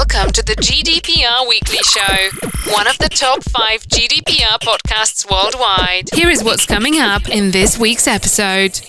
[0.00, 6.08] Welcome to the GDPR Weekly Show, one of the top five GDPR podcasts worldwide.
[6.14, 8.80] Here is what's coming up in this week's episode.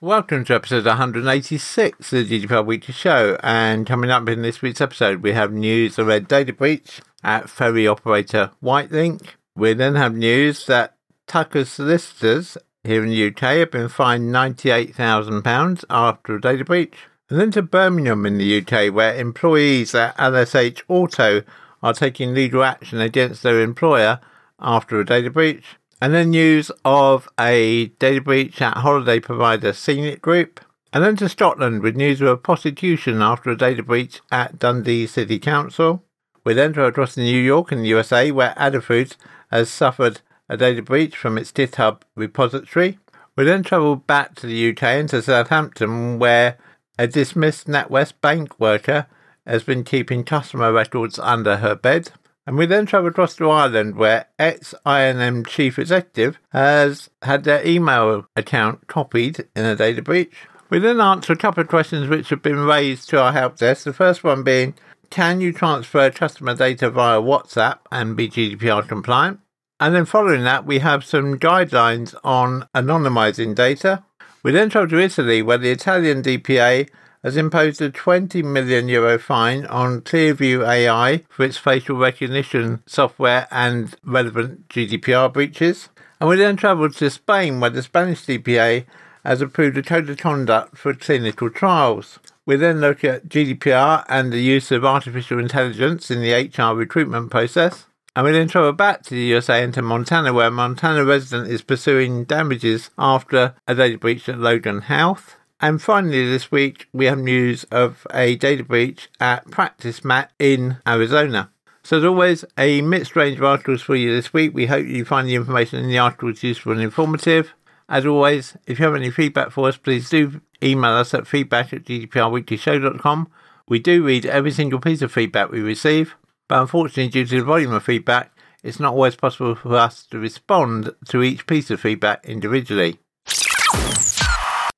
[0.00, 3.38] Welcome to episode 186 of the GDPR Weekly Show.
[3.44, 7.48] And coming up in this week's episode, we have news of a data breach at
[7.48, 9.22] ferry operator Wightlink.
[9.54, 10.96] We then have news that
[11.28, 16.96] Tucker's solicitors here in the UK have been fined £98,000 after a data breach.
[17.28, 21.42] And then to Birmingham in the UK, where employees at LSH Auto
[21.82, 24.20] are taking legal action against their employer
[24.60, 25.76] after a data breach.
[26.00, 30.60] And then news of a data breach at holiday provider Scenic Group.
[30.92, 35.06] And then to Scotland with news of a prosecution after a data breach at Dundee
[35.06, 36.04] City Council.
[36.44, 39.16] We then go across to New York in the USA, where Adafruit
[39.50, 43.00] has suffered a data breach from its GitHub repository.
[43.34, 46.56] We then travel back to the UK and to Southampton, where
[46.98, 49.06] a dismissed NatWest bank worker
[49.46, 52.10] has been keeping customer records under her bed.
[52.46, 57.66] And we then travel across to Ireland, where ex INM chief executive has had their
[57.66, 60.34] email account copied in a data breach.
[60.70, 63.84] We then answer a couple of questions which have been raised to our help desk.
[63.84, 64.74] The first one being
[65.10, 69.40] Can you transfer customer data via WhatsApp and be GDPR compliant?
[69.78, 74.04] And then following that, we have some guidelines on anonymizing data.
[74.46, 76.88] We then travel to Italy, where the Italian DPA
[77.24, 83.48] has imposed a 20 million euro fine on Clearview AI for its facial recognition software
[83.50, 85.88] and relevant GDPR breaches.
[86.20, 88.84] And we then travel to Spain, where the Spanish DPA
[89.24, 92.20] has approved a code of conduct for clinical trials.
[92.44, 97.32] We then look at GDPR and the use of artificial intelligence in the HR recruitment
[97.32, 97.86] process.
[98.16, 101.50] And we then travel back to the USA and to Montana, where a Montana resident
[101.50, 105.36] is pursuing damages after a data breach at Logan Health.
[105.60, 111.50] And finally, this week, we have news of a data breach at PracticeMax in Arizona.
[111.82, 114.54] So, as always, a mixed range of articles for you this week.
[114.54, 117.52] We hope you find the information in the articles useful and informative.
[117.86, 121.74] As always, if you have any feedback for us, please do email us at feedback
[121.74, 123.28] at gdprweeklyshow.com.
[123.68, 126.14] We do read every single piece of feedback we receive.
[126.48, 130.18] But unfortunately, due to the volume of feedback, it's not always possible for us to
[130.18, 132.98] respond to each piece of feedback individually.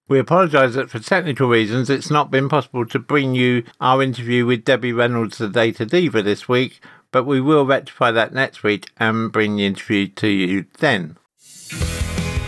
[0.09, 4.47] We apologise that for technical reasons it's not been possible to bring you our interview
[4.47, 6.81] with Debbie Reynolds, the Data Diva, this week,
[7.13, 11.19] but we will rectify that next week and bring the interview to you then.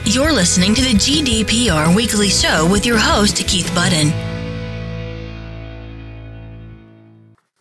[0.05, 4.30] You're listening to the GDPR Weekly Show with your host, Keith Budden.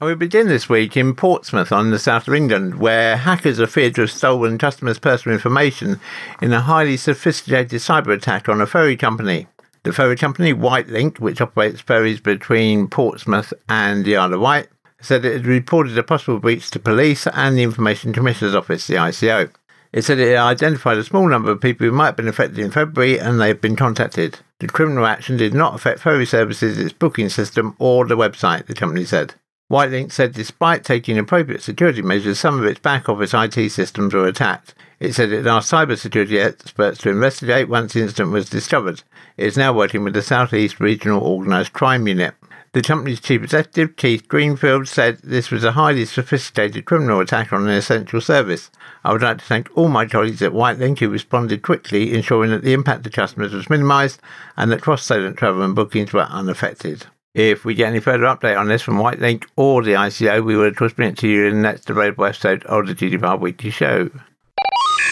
[0.02, 3.96] We begin this week in Portsmouth on the south of England, where hackers are feared
[3.96, 6.00] to have stolen customers' personal information
[6.42, 9.48] in a highly sophisticated cyber attack on a ferry company.
[9.84, 14.70] The ferry company Wightlink, which operates ferries between Portsmouth and the Isle of Wight,
[15.02, 18.96] said it had reported a possible breach to police and the Information Commissioner's Office, the
[18.96, 19.52] ICO.
[19.92, 22.72] It said it identified a small number of people who might have been affected in
[22.72, 24.40] February and they have been contacted.
[24.60, 28.74] The criminal action did not affect ferry services, its booking system, or the website, the
[28.74, 29.34] company said.
[29.72, 34.28] Wightlink said despite taking appropriate security measures, some of its back office IT systems were
[34.28, 34.74] attacked.
[35.00, 39.04] It said it asked cybersecurity experts to investigate once the incident was discovered.
[39.38, 42.34] It is now working with the Southeast Regional Organised Crime Unit.
[42.72, 47.64] The company's chief executive, Keith Greenfield, said this was a highly sophisticated criminal attack on
[47.64, 48.72] an essential service.
[49.04, 52.64] I would like to thank all my colleagues at Wightlink who responded quickly, ensuring that
[52.64, 54.20] the impact to customers was minimised
[54.58, 57.06] and that cross-Solent travel and bookings were unaffected.
[57.36, 60.66] If we get any further update on this from Wightlink or the ICO, we will
[60.66, 63.70] of course bring it to you in the next available episode of the GDPR Weekly
[63.70, 64.10] Show.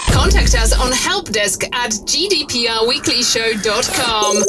[0.10, 4.44] Contact us on helpdesk at gdprweeklyshow.com.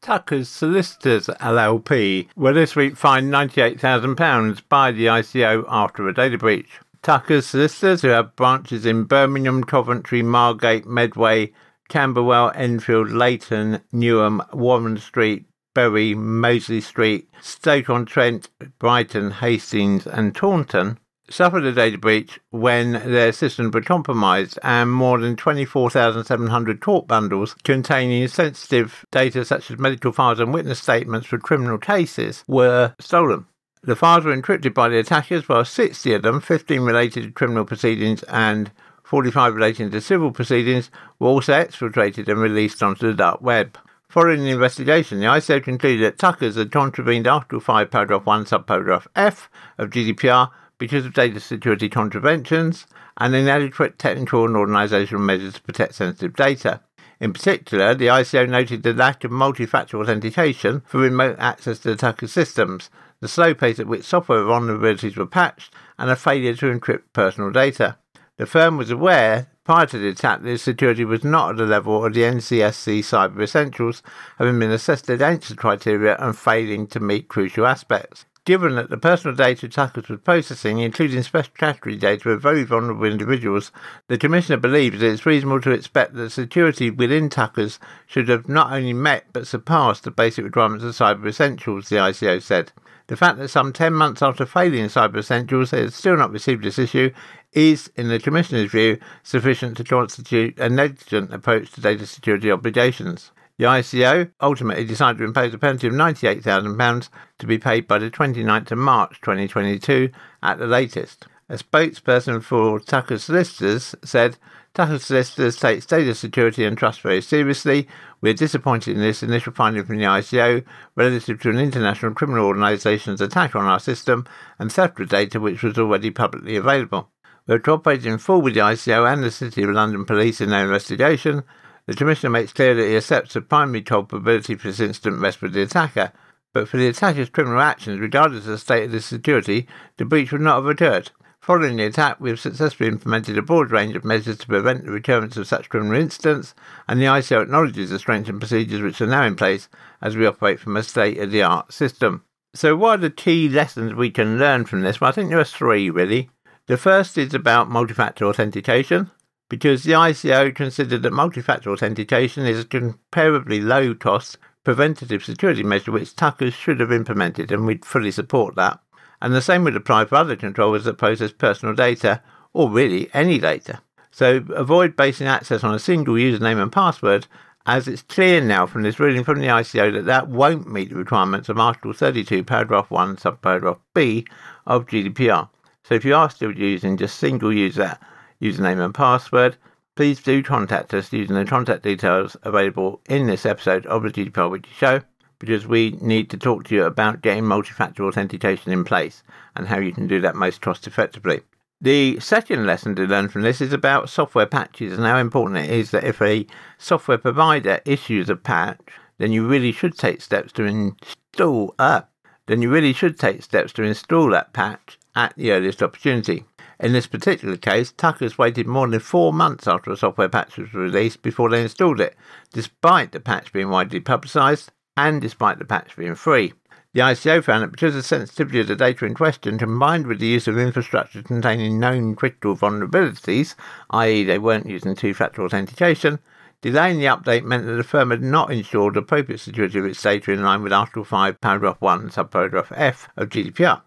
[0.00, 6.70] Tucker's Solicitors LLP were this week fined £98,000 by the ICO after a data breach.
[7.02, 11.52] Tucker's Solicitors, who have branches in Birmingham, Coventry, Margate, Medway,
[11.90, 18.48] Camberwell, Enfield, Leyton, Newham, Warren Street, Bury, Mosley Street, Stoke-on-Trent,
[18.78, 20.98] Brighton, Hastings and Taunton
[21.30, 27.54] suffered a data breach when their systems were compromised and more than 24,700 court bundles
[27.64, 33.46] containing sensitive data such as medical files and witness statements for criminal cases were stolen.
[33.82, 37.64] The files were encrypted by the attackers, while 60 of them, 15 related to criminal
[37.64, 38.72] proceedings and
[39.04, 43.78] 45 relating to civil proceedings, were also exfiltrated and released onto the dark web.
[44.08, 49.06] Following the investigation, the ICO concluded that Tuckers had contravened Article 5, Paragraph 1, Subparagraph
[49.14, 52.86] F of GDPR because of data security contraventions
[53.18, 56.80] and inadequate technical and organisational measures to protect sensitive data.
[57.20, 61.96] In particular, the ICO noted the lack of multi-factor authentication for remote access to the
[61.96, 62.88] Tucker systems,
[63.20, 67.50] the slow pace at which software vulnerabilities were patched, and a failure to encrypt personal
[67.50, 67.98] data.
[68.38, 72.02] The firm was aware prior to the attack the security was not at the level
[72.02, 74.02] of the NCSC Cyber Essentials,
[74.38, 78.24] having been assessed against the criteria and failing to meet crucial aspects.
[78.46, 83.04] Given that the personal data attackers were processing, including special category data of very vulnerable
[83.04, 83.70] individuals,
[84.06, 88.72] the Commissioner believes that it's reasonable to expect that security within Tuckers should have not
[88.72, 92.72] only met but surpassed the basic requirements of Cyber Essentials, the ICO said.
[93.08, 96.62] The fact that some 10 months after failing Cyber Essentials they had still not received
[96.62, 97.10] this issue
[97.52, 103.30] is, in the Commissioner's view, sufficient to constitute a negligent approach to data security obligations.
[103.58, 107.08] The ICO ultimately decided to impose a penalty of £98,000
[107.38, 110.10] to be paid by the 29th of March 2022
[110.42, 111.26] at the latest.
[111.48, 114.36] A spokesperson for Tucker Solicitors said,
[114.74, 117.88] Tucker Solicitors takes data security and trust very seriously.
[118.20, 120.62] We are disappointed in this initial finding from the ICO
[120.94, 124.24] relative to an international criminal organisation's attack on our system
[124.60, 127.10] and theft of data which was already publicly available.
[127.48, 131.44] Cooperated in full with the ICO and the City of London Police in their investigation.
[131.86, 135.54] The Commissioner makes clear that he accepts the primary culpability for this incident rests with
[135.54, 136.12] the attacker,
[136.52, 139.66] but for the attacker's criminal actions, regardless of the state of the security,
[139.96, 141.10] the breach would not have occurred.
[141.40, 144.90] Following the attack, we have successfully implemented a broad range of measures to prevent the
[144.90, 146.54] recurrence of such criminal incidents,
[146.86, 149.70] and the ICO acknowledges the strengthened procedures which are now in place
[150.02, 152.22] as we operate from a state of the art system.
[152.54, 155.00] So, what are the key lessons we can learn from this?
[155.00, 156.28] Well, I think there are three really.
[156.68, 159.10] The first is about multi factor authentication
[159.48, 166.14] because the ICO considered that multi-factor authentication is a comparably low-cost preventative security measure which
[166.14, 168.78] Tuckers should have implemented, and we'd fully support that.
[169.22, 172.22] And the same would apply for other controllers that process personal data,
[172.52, 173.80] or really any data.
[174.10, 177.26] So avoid basing access on a single username and password,
[177.64, 180.96] as it's clear now from this ruling from the ICO that that won't meet the
[180.96, 184.26] requirements of Article 32, paragraph 1, subparagraph B
[184.66, 185.48] of GDPR.
[185.88, 187.98] So if you are still using just single user
[188.40, 189.56] username and password.
[189.96, 194.50] Please do contact us using the contact details available in this episode of the GDPR
[194.50, 195.00] Weekly Show
[195.38, 199.22] because we need to talk to you about getting multi-factor authentication in place
[199.56, 201.40] and how you can do that most cost effectively.
[201.80, 205.70] The second lesson to learn from this is about software patches and how important it
[205.70, 206.46] is that if a
[206.76, 208.80] software provider issues a patch,
[209.18, 212.02] then you really should take steps to install uh,
[212.46, 216.44] then you really should take steps to install that patch at the earliest opportunity.
[216.80, 220.72] In this particular case, Tuckers waited more than four months after a software patch was
[220.72, 222.16] released before they installed it,
[222.52, 226.52] despite the patch being widely publicised and despite the patch being free.
[226.94, 230.20] The ICO found that because of the sensitivity of the data in question, combined with
[230.20, 233.54] the use of infrastructure containing known critical vulnerabilities,
[233.90, 236.18] i.e., they weren't using two factor authentication,
[236.62, 240.32] delaying the update meant that the firm had not ensured appropriate security of its data
[240.32, 243.82] in line with Article 5, Paragraph 1, Subparagraph F of GDPR.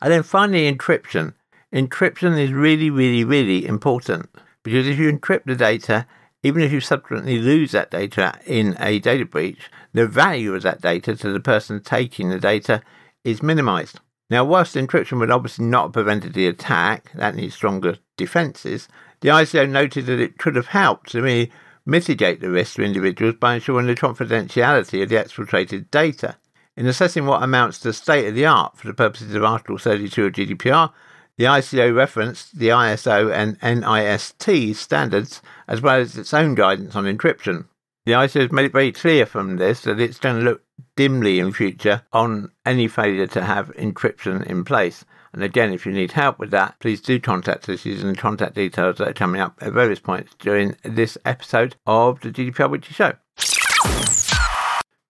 [0.00, 1.34] And then finally, encryption
[1.72, 4.28] encryption is really, really, really important
[4.62, 6.06] because if you encrypt the data,
[6.42, 10.80] even if you subsequently lose that data in a data breach, the value of that
[10.80, 12.82] data to the person taking the data
[13.24, 14.00] is minimized.
[14.30, 18.88] Now, whilst encryption would obviously not have prevented the attack, that needs stronger defenses,
[19.20, 21.48] the ICO noted that it could have helped to
[21.84, 26.36] mitigate the risk to individuals by ensuring the confidentiality of the exfiltrated data.
[26.76, 30.26] In assessing what amounts to state of the art for the purposes of Article 32
[30.26, 30.92] of GDPR,
[31.36, 37.04] the ICO referenced the ISO and NIST standards as well as its own guidance on
[37.04, 37.66] encryption.
[38.06, 40.62] The ICO has made it very clear from this that it's going to look
[40.96, 45.04] dimly in future on any failure to have encryption in place.
[45.32, 48.54] And again, if you need help with that, please do contact us using the contact
[48.54, 52.94] details that are coming up at various points during this episode of the GDPR Weekly
[52.94, 53.14] Show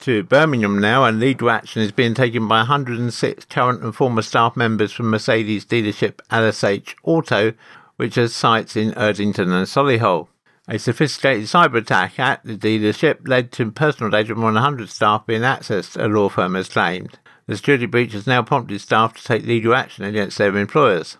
[0.00, 4.56] to Birmingham now, and legal action is being taken by 106 current and former staff
[4.56, 7.52] members from Mercedes dealership LSH Auto,
[7.96, 10.28] which has sites in Erdington and Solihull.
[10.68, 14.88] A sophisticated cyber attack at the dealership led to personal data of more than 100
[14.88, 17.18] staff being accessed, a law firm has claimed.
[17.46, 21.16] The security breach has now prompted staff to take legal action against their employers.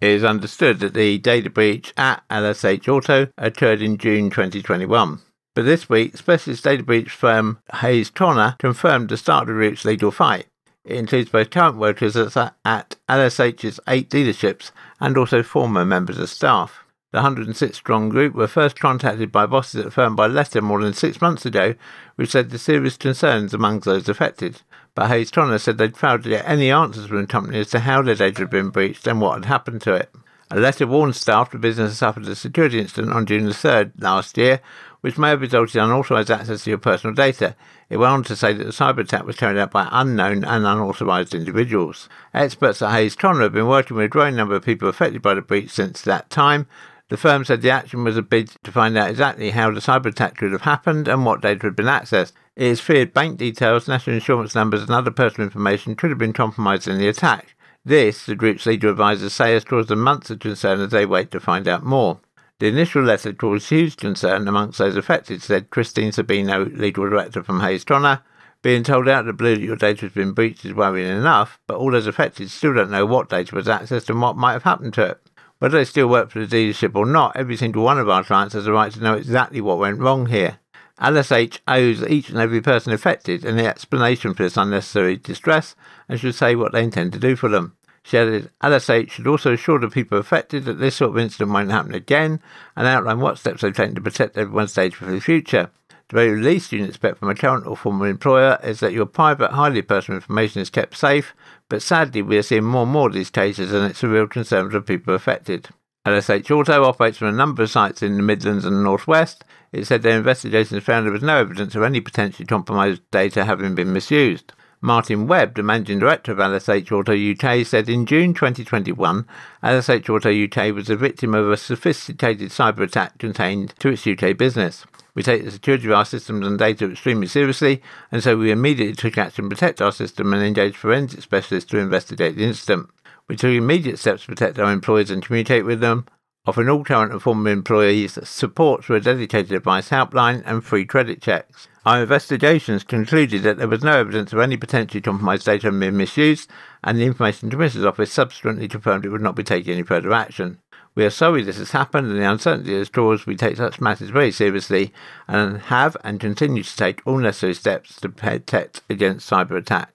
[0.00, 5.20] It is understood that the data breach at LSH Auto occurred in June 2021.
[5.54, 9.84] But this week, specialist data breach firm Hayes Connor confirmed the start of the group's
[9.84, 10.46] legal fight.
[10.84, 16.84] It includes both current workers at LSH's eight dealerships and also former members of staff.
[17.12, 20.80] The 106 strong group were first contacted by bosses at the firm by letter more
[20.80, 21.74] than six months ago,
[22.16, 24.62] which led to serious concerns among those affected.
[24.94, 27.80] But Hayes Connor said they'd failed to get any answers from the company as to
[27.80, 30.10] how their data had been breached and what had happened to it.
[30.50, 33.92] A letter warned staff the business had suffered a security incident on June the 3rd
[33.98, 34.60] last year
[35.02, 37.54] which may have resulted in unauthorized access to your personal data.
[37.90, 40.66] It went on to say that the cyber attack was carried out by unknown and
[40.66, 42.08] unauthorized individuals.
[42.32, 45.34] Experts at Hayes Connor have been working with a growing number of people affected by
[45.34, 46.66] the breach since that time.
[47.08, 50.06] The firm said the action was a bid to find out exactly how the cyber
[50.06, 52.32] attack could have happened and what data had been accessed.
[52.56, 56.32] It is feared bank details, national insurance numbers, and other personal information could have been
[56.32, 57.54] compromised in the attack.
[57.84, 61.30] This, the group's legal advisors say, has caused them months of concern as they wait
[61.32, 62.20] to find out more.
[62.62, 67.58] The initial letter caused huge concern amongst those affected, said Christine Sabino, legal director from
[67.58, 68.20] Hayes Connor.
[68.62, 71.58] Being told out of the blue that your data has been breached is worrying enough,
[71.66, 74.62] but all those affected still don't know what data was accessed and what might have
[74.62, 75.20] happened to it.
[75.58, 78.54] Whether they still work for the dealership or not, every single one of our clients
[78.54, 80.60] has a right to know exactly what went wrong here.
[81.00, 85.74] LSH owes each and every person affected an explanation for this unnecessary distress
[86.08, 87.74] and should say what they intend to do for them.
[88.04, 91.70] She added, LSH should also assure the people affected that this sort of incident won't
[91.70, 92.40] happen again
[92.76, 95.70] and outline what steps they've taken to protect everyone's data for the future.
[96.08, 99.06] The very least you can expect from a current or former employer is that your
[99.06, 101.34] private, highly personal information is kept safe,
[101.68, 104.26] but sadly we are seeing more and more of these cases and it's a real
[104.26, 105.68] concern for the people affected.
[106.04, 109.44] LSH Auto operates from a number of sites in the Midlands and the Northwest.
[109.70, 113.76] It said their investigations found there was no evidence of any potentially compromised data having
[113.76, 114.52] been misused.
[114.84, 119.24] Martin Webb, the managing director of LSH Auto UK, said in June 2021,
[119.62, 124.36] LSH Auto UK was the victim of a sophisticated cyber attack contained to its UK
[124.36, 124.84] business.
[125.14, 128.96] We take the security of our systems and data extremely seriously, and so we immediately
[128.96, 132.90] took action to protect our system and engaged forensic specialists to investigate the incident.
[133.28, 136.06] We took immediate steps to protect our employees and communicate with them,
[136.44, 141.22] offering all current and former employees support through a dedicated advice helpline and free credit
[141.22, 141.68] checks.
[141.84, 146.50] Our investigations concluded that there was no evidence of any potentially compromised data being misused,
[146.82, 150.58] and the Information Commissioner's Office subsequently confirmed it would not be taking any further action.
[150.94, 154.10] We are sorry this has happened, and the uncertainty has caused we take such matters
[154.10, 154.92] very seriously
[155.26, 159.92] and have and continue to take all necessary steps to protect against cyber attacks.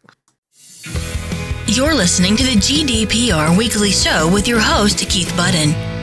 [1.67, 5.96] You're listening to the GDPR Weekly Show with your host, Keith Budden.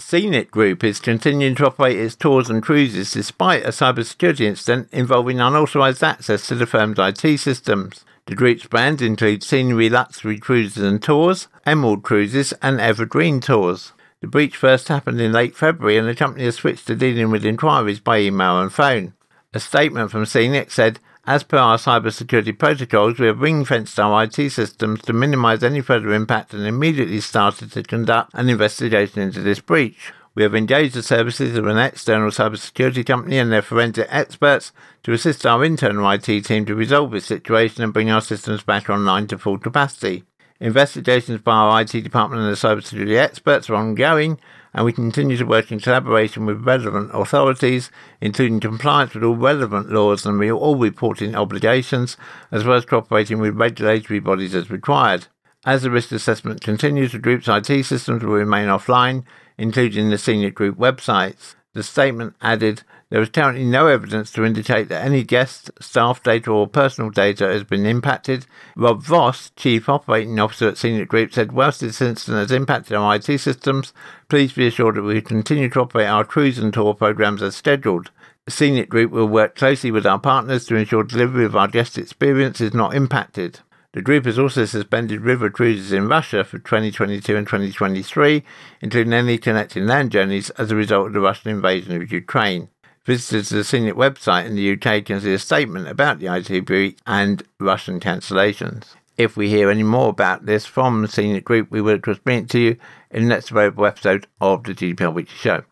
[0.00, 5.40] Scenic Group is continuing to operate its tours and cruises despite a cybersecurity incident involving
[5.40, 8.04] unauthorized access to the firm's IT systems.
[8.26, 13.92] The group's brands include Scenic Luxury Cruises and Tours, Emerald Cruises, and Evergreen Tours.
[14.20, 17.44] The breach first happened in late February, and the company has switched to dealing with
[17.44, 19.14] inquiries by email and phone.
[19.52, 24.24] A statement from Scenic said, as per our cybersecurity protocols, we have ring fenced our
[24.24, 29.42] IT systems to minimize any further impact and immediately started to conduct an investigation into
[29.42, 30.10] this breach.
[30.34, 35.12] We have engaged the services of an external cybersecurity company and their forensic experts to
[35.12, 39.26] assist our internal IT team to resolve this situation and bring our systems back online
[39.26, 40.24] to full capacity.
[40.60, 44.40] Investigations by our IT department and the cybersecurity experts are ongoing,
[44.78, 49.90] and we continue to work in collaboration with relevant authorities, including compliance with all relevant
[49.90, 52.16] laws and all reporting obligations,
[52.52, 55.26] as well as cooperating with regulatory bodies as required.
[55.66, 59.24] As the risk assessment continues, the group's IT systems will remain offline,
[59.58, 61.56] including the senior Group websites.
[61.74, 66.50] The statement added, there is currently no evidence to indicate that any guest, staff data
[66.50, 68.46] or personal data has been impacted.
[68.76, 73.14] Rob Voss, Chief Operating Officer at Scenic Group, said, whilst this incident has impacted our
[73.14, 73.94] IT systems,
[74.28, 78.10] please be assured that we continue to operate our cruise and tour programs as scheduled.
[78.46, 82.60] Scenic Group will work closely with our partners to ensure delivery of our guest experience
[82.60, 83.60] is not impacted.
[83.92, 88.44] The group has also suspended river cruises in Russia for 2022 and 2023,
[88.82, 92.68] including any connecting land journeys as a result of the Russian invasion of Ukraine.
[93.08, 96.66] Visitors to the Scenic website in the UK can see a statement about the IT
[96.66, 98.96] breach and Russian cancellations.
[99.16, 102.40] If we hear any more about this from the Scenic Group, we will course bring
[102.40, 102.76] it to you
[103.10, 105.62] in the next available episode of the GDPR Weekly Show.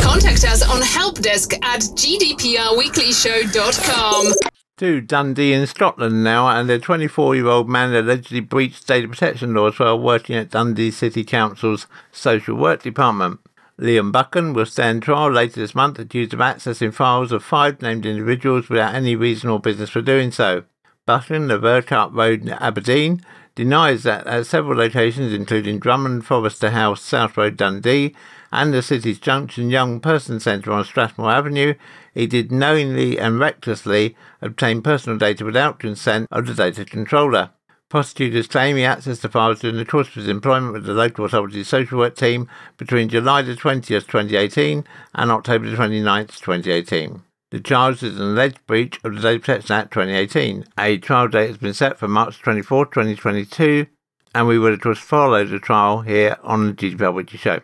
[0.00, 4.34] Contact us on helpdesk at gdprweeklyshow.com.
[4.76, 9.54] To Dundee in Scotland now, and a 24 year old man allegedly breached data protection
[9.54, 13.40] laws while working at Dundee City Council's social work department.
[13.80, 18.04] Liam Buchan will stand trial later this month accused of accessing files of five named
[18.04, 20.64] individuals without any reason or business for doing so.
[21.06, 23.22] Buchan of Urquhart Road, in Aberdeen,
[23.54, 28.14] denies that at several locations, including Drummond Forester House, South Road, Dundee,
[28.52, 31.74] and the city's Junction Young Person Centre on Strathmore Avenue,
[32.14, 37.50] he did knowingly and recklessly obtain personal data without consent of the data controller.
[37.92, 41.26] Prosecutors claim he accessed the files during the course of his employment with the local
[41.26, 47.22] authority social work team between July the 20th, 2018 and October the 29th, 2018.
[47.50, 50.64] The charge is an alleged breach of the Data Protection Act 2018.
[50.78, 53.84] A trial date has been set for March 24, 2022,
[54.34, 57.60] and we will of course follow the trial here on the GDPR Weekly Show.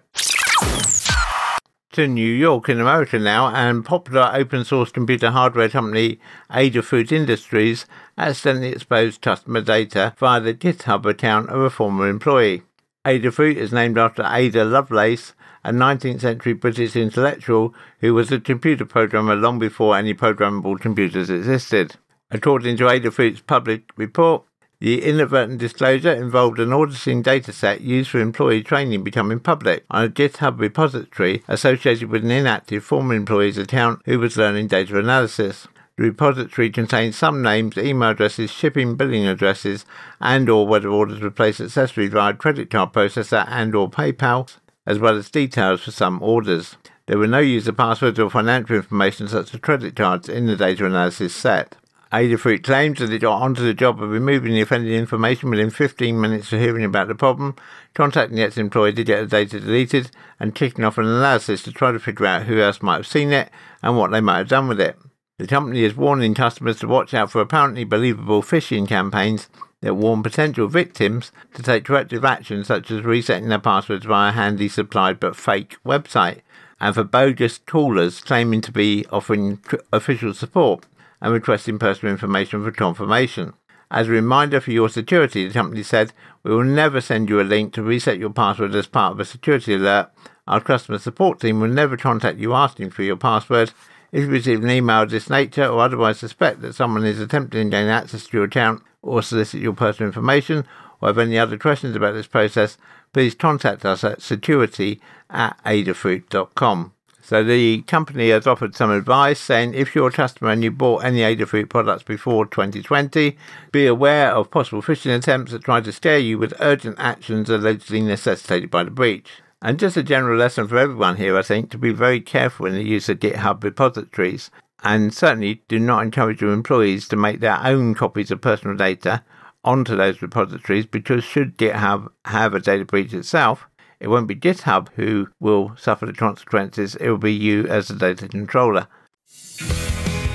[1.98, 7.86] To New York in America now, and popular open source computer hardware company Adafruit Industries
[8.16, 12.62] accidentally exposed customer data via the GitHub account of a former employee.
[13.04, 15.32] Adafruit is named after Ada Lovelace,
[15.64, 21.28] a 19th century British intellectual who was a computer programmer long before any programmable computers
[21.28, 21.96] existed.
[22.30, 24.44] According to Adafruit's public report,
[24.80, 30.08] the inadvertent disclosure involved an auditing dataset used for employee training becoming public on a
[30.08, 35.66] GitHub repository associated with an inactive former employee's account who was learning data analysis.
[35.96, 39.84] The repository contains some names, email addresses, shipping billing addresses,
[40.20, 44.48] and or whether orders were placed successfully via credit card processor and or PayPal,
[44.86, 46.76] as well as details for some orders.
[47.06, 50.86] There were no user passwords or financial information such as credit cards in the data
[50.86, 51.74] analysis set.
[52.12, 56.18] Adafruit claims that it got onto the job of removing the offending information within 15
[56.18, 57.54] minutes of hearing about the problem,
[57.92, 60.10] contacting the ex-employee to get the data deleted,
[60.40, 63.30] and kicking off an analysis to try to figure out who else might have seen
[63.30, 63.50] it
[63.82, 64.96] and what they might have done with it.
[65.36, 69.50] The company is warning customers to watch out for apparently believable phishing campaigns
[69.82, 74.32] that warn potential victims to take corrective action such as resetting their passwords via a
[74.32, 76.40] handy supplied but fake website,
[76.80, 79.60] and for bogus callers claiming to be offering
[79.92, 80.86] official support
[81.20, 83.54] and requesting personal information for confirmation.
[83.90, 87.42] As a reminder for your security, the company said, we will never send you a
[87.42, 90.10] link to reset your password as part of a security alert.
[90.46, 93.72] Our customer support team will never contact you asking for your password.
[94.12, 97.70] If you receive an email of this nature or otherwise suspect that someone is attempting
[97.70, 100.66] to gain access to your account or solicit your personal information
[101.00, 102.76] or have any other questions about this process,
[103.12, 106.92] please contact us at security at adafruit.com.
[107.28, 111.04] So the company has offered some advice saying if you're a customer and you bought
[111.04, 113.36] any Adafruit products before 2020,
[113.70, 118.00] be aware of possible phishing attempts that try to scare you with urgent actions allegedly
[118.00, 119.28] necessitated by the breach.
[119.60, 122.72] And just a general lesson for everyone here, I think, to be very careful in
[122.72, 124.50] the use of GitHub repositories.
[124.82, 129.22] And certainly do not encourage your employees to make their own copies of personal data
[129.62, 133.67] onto those repositories because should GitHub have a data breach itself,
[134.00, 137.94] it won't be GitHub who will suffer the consequences, it will be you as the
[137.94, 138.86] data controller.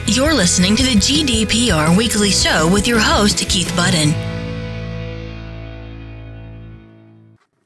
[0.06, 4.14] You're listening to the GDPR Weekly Show with your host, Keith Budden.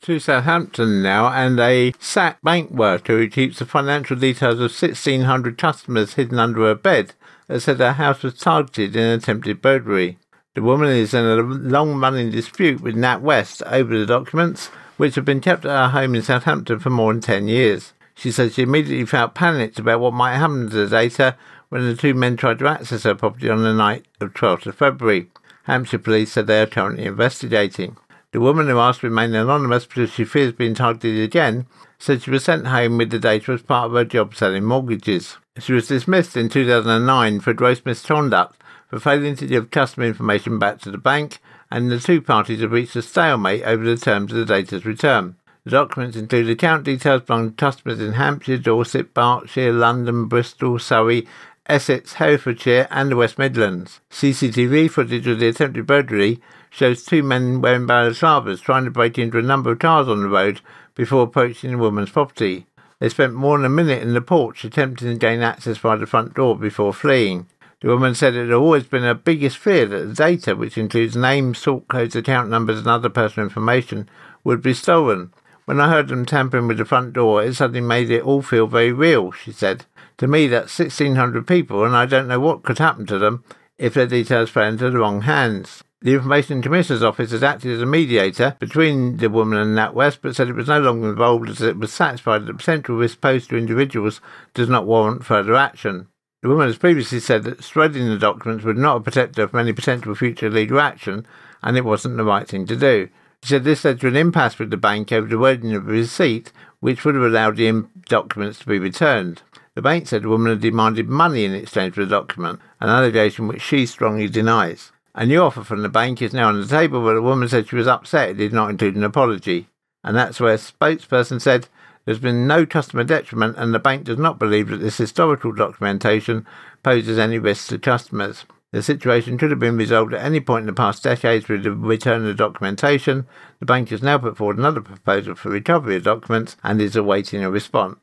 [0.02, 5.58] To Southampton now, and a sacked bank worker who keeps the financial details of 1,600
[5.58, 7.14] customers hidden under her bed
[7.50, 10.18] has said her house was targeted in an attempted burglary.
[10.54, 15.26] The woman is in a long running dispute with NatWest over the documents which had
[15.26, 17.94] been kept at her home in Southampton for more than 10 years.
[18.16, 21.38] She said she immediately felt panicked about what might happen to the data
[21.70, 24.76] when the two men tried to access her property on the night of 12th of
[24.76, 25.30] February.
[25.64, 27.98] Hampshire police said they are currently investigating.
[28.32, 31.68] The woman who asked to remain anonymous because she fears being targeted again
[32.00, 35.38] said she was sent home with the data as part of her job selling mortgages.
[35.60, 40.80] She was dismissed in 2009 for gross misconduct for failing to give customer information back
[40.82, 41.40] to the bank
[41.72, 45.36] and the two parties have reached a stalemate over the terms of the data's return.
[45.64, 51.28] The documents include account details belonging to customers in Hampshire, Dorset, Berkshire, London, Bristol, Surrey,
[51.66, 54.00] Essex, Herefordshire, and the West Midlands.
[54.10, 59.38] CCTV footage of the attempted burglary shows two men wearing balaclavas trying to break into
[59.38, 60.62] a number of cars on the road
[60.96, 62.66] before approaching the woman's property.
[63.00, 66.06] They spent more than a minute in the porch attempting to gain access by the
[66.06, 67.48] front door before fleeing.
[67.82, 71.16] The woman said it had always been her biggest fear that the data, which includes
[71.16, 74.10] names, sort codes, account numbers, and other personal information,
[74.44, 75.32] would be stolen.
[75.66, 78.66] When I heard them tampering with the front door, it suddenly made it all feel
[78.66, 79.86] very real, she said.
[80.18, 83.44] To me, that's 1,600 people, and I don't know what could happen to them
[83.78, 85.84] if their details fell into the wrong hands.
[86.02, 90.36] The Information Commissioner's Office has acted as a mediator between the woman and NatWest, but
[90.36, 93.50] said it was no longer involved as it was satisfied that the potential risk posed
[93.50, 94.22] to individuals
[94.56, 96.08] does not warrant further action.
[96.42, 99.62] The woman has previously said that shredding the documents would not have protected her from
[99.62, 101.26] any potential future legal action,
[101.64, 103.10] and it wasn't the right thing to do.
[103.42, 105.92] She said this led to an impasse with the bank over the wording of a
[105.92, 109.42] receipt, which would have allowed the documents to be returned.
[109.74, 113.48] The bank said the woman had demanded money in exchange for the document, an allegation
[113.48, 114.92] which she strongly denies.
[115.16, 117.68] A new offer from the bank is now on the table, but the woman said
[117.68, 119.68] she was upset it did not include an apology.
[120.04, 121.68] And that's where a spokesperson said
[122.08, 126.48] there's been no customer detriment, and the bank does not believe that this historical documentation
[126.82, 128.46] poses any risk to customers.
[128.72, 131.74] The situation could have been resolved at any point in the past decades with the
[131.74, 133.28] return of the documentation.
[133.60, 137.44] The bank has now put forward another proposal for recovery of documents and is awaiting
[137.44, 138.00] a response.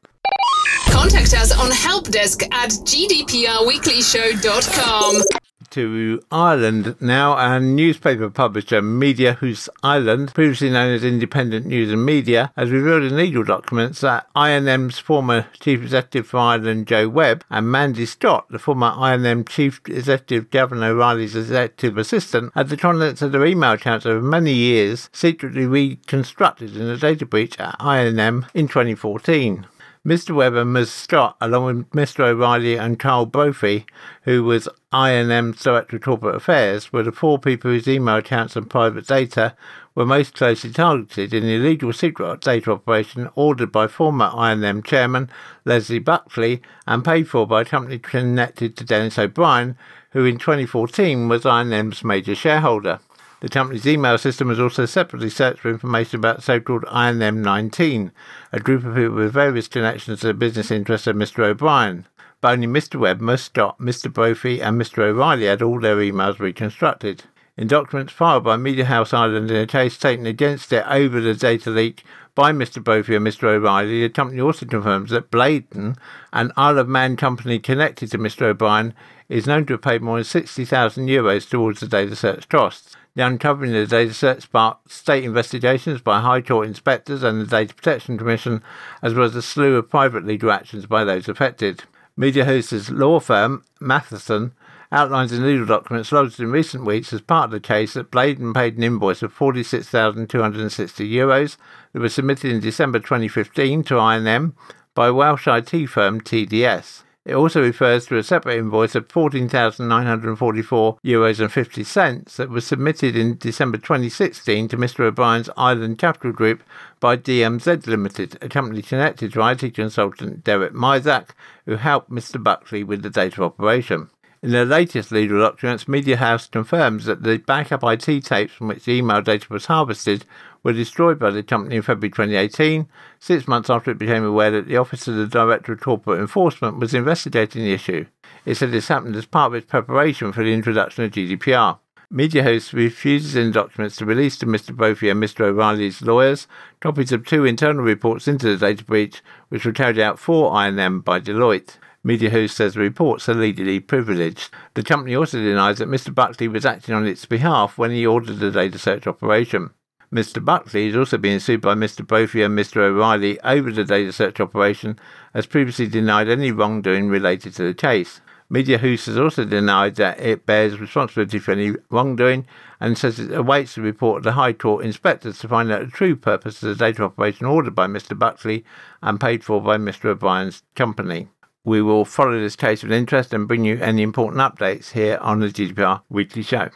[0.91, 5.44] Contact us on helpdesk at gdprweeklyshow.com.
[5.75, 12.53] to Ireland now, and newspaper publisher Mediahuis Ireland, previously known as Independent News and Media,
[12.57, 17.73] has revealed in legal documents that I&M's former Chief Executive for Ireland, Joe Webb, and
[17.73, 23.33] Mandy Stott, the former I&M Chief Executive Gavin O'Reilly's executive assistant, had the contents of
[23.33, 28.69] their email accounts over many years secretly reconstructed in a data breach at I&M in
[28.69, 29.67] 2014.
[30.07, 30.35] Mr.
[30.35, 30.93] Webb and Ms.
[30.93, 32.27] Stott, along with Mr.
[32.27, 33.87] O'Reilly and Karl Brophy,
[34.25, 38.69] who was I&M's Director of Corporate Affairs, were the four people whose email accounts and
[38.69, 39.57] private data
[39.95, 45.31] were most closely targeted in the illegal secret data operation ordered by former I&M chairman
[45.65, 49.75] Leslie Buckley and paid for by a company connected to Denis O'Brien,
[50.11, 53.01] who in 2014 was I&M's major shareholder.
[53.45, 58.11] The company's email system has also separately searched for information about so-called I&M 19,
[58.53, 61.45] a group of people with various connections to the business interests of Mr.
[61.45, 62.07] O'Brien.
[62.41, 62.99] But only Mr.
[62.99, 63.43] Webb, Ms.
[63.43, 64.11] Stott, Mr.
[64.11, 65.01] Brophy, and Mr.
[65.01, 67.25] O'Reilly had all their emails reconstructed.
[67.59, 71.69] In documents filed by Mediahuis Ireland in a case taken against it over the data
[71.69, 72.03] leak
[72.35, 72.83] by Mr.
[72.83, 73.45] Brophy and Mr.
[73.45, 75.99] O'Reilly, the company also confirms that Blaydon,
[76.33, 78.47] an Isle of Man company connected to Mr.
[78.47, 78.95] O'Brien,
[79.29, 82.97] is known to have paid more than 60,000 euros towards the data search costs.
[83.17, 87.47] The uncovering of the data set sparked state investigations by High Court inspectors and the
[87.47, 88.61] Data Protection Commission,
[89.03, 91.85] as well as a slew of private legal actions by those affected.
[92.19, 94.53] Mediahuis's law firm, Matheson,
[94.91, 98.53] outlines in legal documents lodged in recent weeks as part of the case that Blaydon
[98.53, 101.57] paid an invoice of 46,260 euros
[101.93, 104.57] that was submitted in December 2015 to I&M
[104.93, 107.04] by Welsh IT firm TDS.
[107.25, 112.67] It also refers to a separate invoice of 14,944 euros and 50 cents that was
[112.67, 115.01] submitted in December 2016 to Mr.
[115.01, 116.63] O'Brien's Island Capital Group
[117.01, 121.31] by DMZ Limited, a company connected to IT consultant Derek Mizak,
[121.65, 122.43] who helped Mr.
[122.43, 124.11] Buckley with the data operation.
[124.43, 128.93] In their latest legal documents, Mediahuis confirms that the backup IT tapes from which the
[128.93, 130.27] email data was harvested
[130.65, 132.89] were destroyed by the company in February 2018,
[133.21, 136.81] six months after it became aware that the Office of the Director of Corporate Enforcement
[136.81, 138.07] was investigating the issue.
[138.45, 141.79] It said this happened as part of its preparation for the introduction of GDPR.
[142.13, 144.75] Mediahuis refuses in documents to release to Mr.
[144.75, 145.41] Brophy and Mr.
[145.47, 146.47] O'Reilly's lawyers
[146.81, 151.01] copies of two internal reports into the data breach, which were carried out for I&M
[151.01, 151.77] by Deloitte.
[152.05, 154.51] Mediahuis says the reports are legally privileged.
[154.75, 156.15] The company also denies that Mr.
[156.15, 159.71] Buckley was acting on its behalf when he ordered the data search operation.
[160.15, 160.43] Mr.
[160.43, 162.07] Buckley is also being sued by Mr.
[162.07, 162.77] Brophy and Mr.
[162.77, 164.97] O'Reilly over the data search operation,
[165.35, 168.21] as previously denied any wrongdoing related to the case.
[168.49, 172.47] Mediahuis has also denied that it bears responsibility for any wrongdoing
[172.79, 175.91] and says it awaits the report of the High Court inspectors to find out the
[175.91, 178.17] true purpose of the data operation ordered by Mr.
[178.17, 178.65] Buckley
[179.03, 180.05] and paid for by Mr.
[180.11, 181.29] O'Brien's company.
[181.65, 185.41] We will follow this case with interest and bring you any important updates here on
[185.41, 186.69] the GDPR Weekly Show.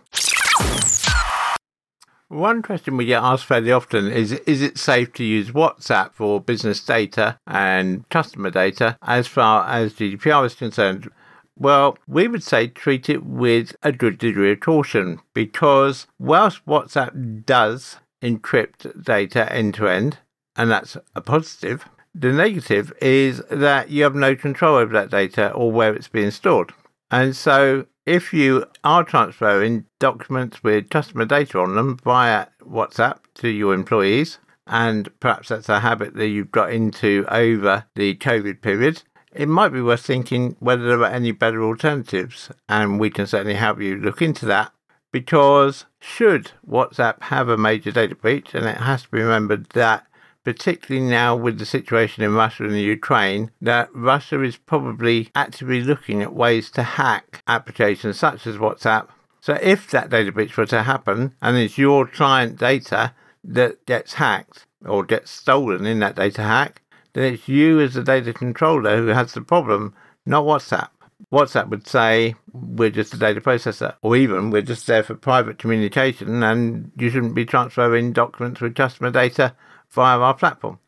[2.29, 6.43] One question we get asked fairly often is Is it safe to use WhatsApp for
[6.43, 11.09] business data and customer data as far as GDPR is concerned?
[11.57, 17.47] Well, we would say treat it with a good degree of caution because whilst WhatsApp
[17.47, 20.19] does encrypt data end to end,
[20.55, 25.51] and that's a positive, the negative is that you have no control over that data
[25.53, 26.75] or where it's being stored.
[27.11, 33.49] And so if you are transferring documents with customer data on them via WhatsApp to
[33.49, 39.03] your employees, and perhaps that's a habit that you've got into over the COVID period,
[39.33, 42.51] it might be worth thinking whether there are any better alternatives.
[42.67, 44.73] And we can certainly help you look into that
[45.13, 50.07] because should WhatsApp have a major data breach, and it has to be remembered that
[50.45, 55.83] particularly now with the situation in Russia and the Ukraine, that Russia is probably actively
[55.83, 59.09] looking at ways to hack applications such as WhatsApp.
[59.41, 64.15] So if that data breach were to happen and it's your client data that gets
[64.15, 68.97] hacked or gets stolen in that data hack, then it's you as the data controller
[68.99, 69.95] who has the problem,
[70.27, 70.89] not WhatsApp.
[71.33, 75.59] WhatsApp would say, we're just a data processor, or even we're just there for private
[75.59, 79.55] communication and you shouldn't be transferring documents with customer data
[79.91, 80.79] via our platform.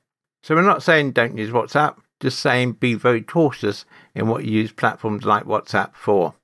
[0.43, 3.85] So we're not saying don't use WhatsApp, just saying be very cautious
[4.15, 6.35] in what you use platforms like WhatsApp for.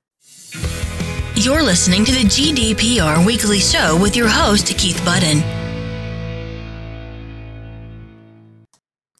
[1.35, 5.43] You're listening to the GDPR Weekly Show with your host, Keith Budden.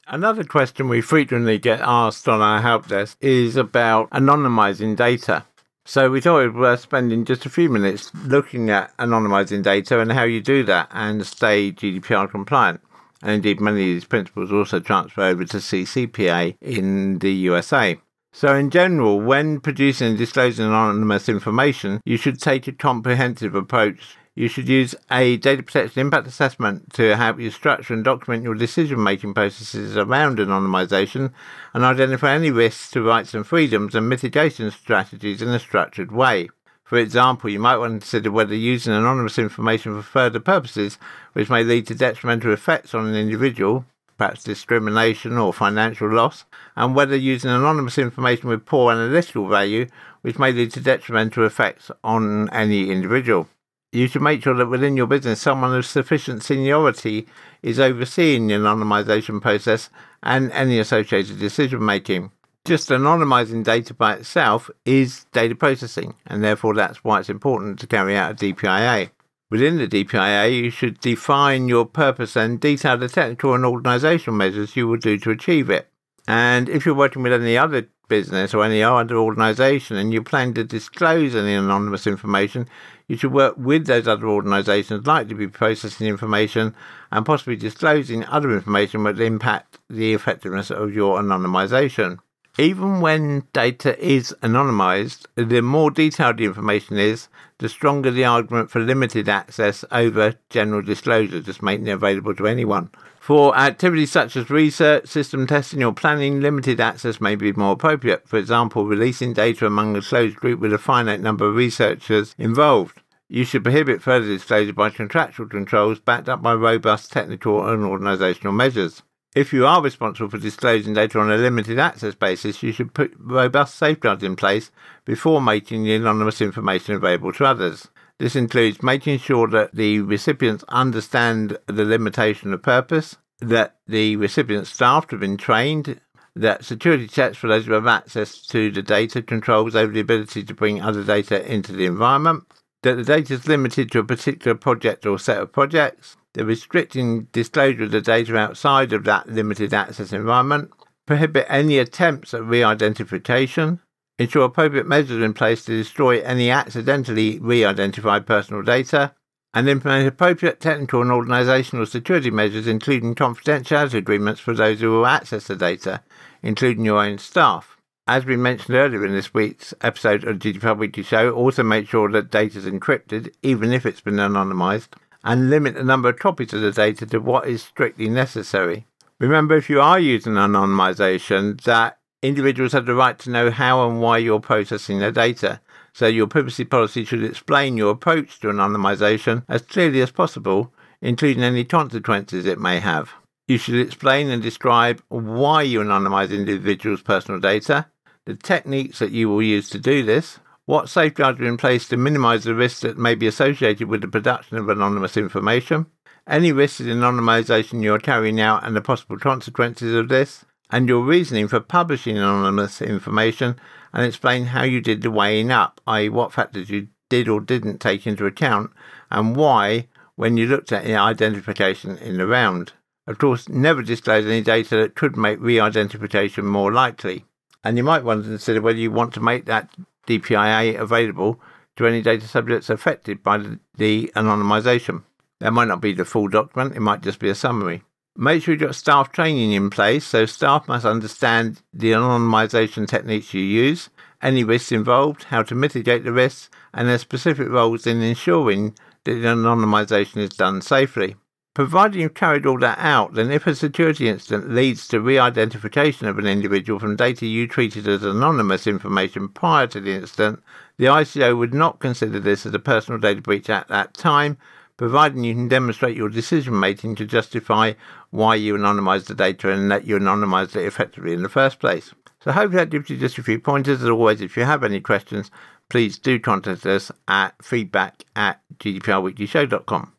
[0.08, 5.46] Another question we frequently get asked on our help desk is about anonymizing data.
[5.86, 10.00] So we thought it was worth spending just a few minutes looking at anonymizing data
[10.00, 12.82] and how you do that and stay GDPR compliant.
[13.22, 17.98] And indeed, many of these principles also transfer over to CCPA in the USA.
[18.32, 24.16] So, in general, when producing and disclosing anonymous information, you should take a comprehensive approach.
[24.36, 28.54] You should use a data protection impact assessment to help you structure and document your
[28.54, 31.34] decision making processes around anonymization
[31.74, 36.50] and identify any risks to rights and freedoms and mitigation strategies in a structured way.
[36.88, 40.98] For example, you might want to consider whether using anonymous information for further purposes,
[41.34, 43.84] which may lead to detrimental effects on an individual,
[44.18, 46.46] perhaps discrimination or financial loss,
[46.78, 49.88] and whether using anonymous information with poor analytical value,
[50.22, 53.50] which may lead to detrimental effects on any individual.
[53.92, 57.28] You should make sure that within your business, someone of sufficient seniority
[57.62, 59.90] is overseeing the anonymization process
[60.24, 62.32] and any associated decision making.
[62.68, 67.88] Just anonymizing data by itself is data processing, and therefore that's why it's important to
[67.88, 69.10] carry out a DPIA.
[69.50, 74.76] Within the DPIA, you should define your purpose and detail the technical and organizational measures
[74.76, 75.88] you will do to achieve it.
[76.28, 80.54] And if you're working with any other business or any other organization and you plan
[80.56, 82.68] to disclose any anonymous information,
[83.08, 86.76] you should work with those other organizations likely to be processing information
[87.14, 92.20] and possibly disclosing other information that impact the effectiveness of your anonymization.
[92.60, 97.28] Even when data is anonymized, the more detailed the information is,
[97.60, 102.48] the stronger the argument for limited access over general disclosure, just making it available to
[102.48, 102.90] anyone.
[103.20, 108.28] For activities such as research, system testing, or planning, limited access may be more appropriate.
[108.28, 113.02] For example, releasing data among a closed group with a finite number of researchers involved.
[113.28, 118.56] You should prohibit further disclosure by contractual controls backed up by robust technical and organisational
[118.56, 119.04] measures.
[119.38, 123.14] If you are responsible for disclosing data on a limited access basis, you should put
[123.20, 124.72] robust safeguards in place
[125.06, 127.88] before making the anonymous information available to others.
[128.18, 134.66] This includes making sure that the recipients understand the limitation of purpose, that the recipient
[134.66, 136.02] staff have been trained,
[136.36, 140.44] that security checks for those who have access to the data controls over the ability
[140.46, 142.44] to bring other data into the environment,
[142.82, 147.24] that the data is limited to a particular project or set of projects, the restricting
[147.32, 150.70] disclosure of the data outside of that limited access environment,
[151.08, 153.80] prohibit any attempts at re identification,
[154.20, 159.16] ensure appropriate measures in place to destroy any accidentally re identified personal data,
[159.56, 165.08] and implement appropriate technical and organizational security measures, including confidentiality agreements for those who will
[165.08, 166.04] access the data,
[166.44, 167.78] including your own staff.
[168.08, 171.90] As we mentioned earlier in this week's episode of the GDPR Weekly Show, also make
[171.90, 174.90] sure that data is encrypted, even if it's been anonymized,
[175.28, 178.88] and limit the number of copies of the data to what is strictly necessary.
[179.20, 184.00] Remember, if you are using anonymization, that individuals have the right to know how and
[184.00, 185.60] why you're processing their data.
[185.92, 191.44] So your privacy policy should explain your approach to anonymization as clearly as possible, including
[191.44, 193.12] any consequences it may have.
[193.50, 197.88] You should explain and describe why you anonymize individuals' personal data,
[198.24, 201.96] the techniques that you will use to do this, what safeguards are in place to
[201.96, 205.86] minimize the risks that may be associated with the production of anonymous information?
[206.28, 210.44] Any risks in anonymization you are carrying out and the possible consequences of this?
[210.70, 213.56] And your reasoning for publishing anonymous information
[213.94, 217.80] and explain how you did the weighing up, i.e., what factors you did or didn't
[217.80, 218.72] take into account
[219.10, 222.74] and why when you looked at identification in the round.
[223.08, 227.24] Of course, never disclose any data that could make re identification more likely.
[227.64, 229.70] And you might want to consider whether you want to make that
[230.08, 231.40] DPIA available
[231.76, 233.38] to any data subjects affected by
[233.76, 235.04] the anonymization.
[235.40, 237.84] That might not be the full document, it might just be a summary.
[238.16, 243.36] Make sure you've got staff training in place so staff must understand the anonymization techniques
[243.36, 243.90] you use,
[244.24, 249.14] any risks involved, how to mitigate the risks, and their specific roles in ensuring that
[249.14, 251.16] the anonymization is done safely.
[251.58, 256.06] Provided you've carried all that out, then if a security incident leads to re identification
[256.06, 260.44] of an individual from data you treated as anonymous information prior to the incident,
[260.78, 264.38] the ICO would not consider this as a personal data breach at that time,
[264.78, 267.74] providing you can demonstrate your decision making to justify
[268.12, 271.92] why you anonymised the data and that you anonymised it effectively in the first place.
[272.20, 273.82] So, hopefully, that gives you just a few pointers.
[273.82, 275.32] As always, if you have any questions,
[275.70, 279.94] please do contact us at feedback at gdprweeklyshow.com.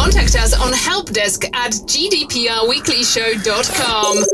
[0.00, 4.24] Contact us on helpdesk at gdprweeklyshow.com.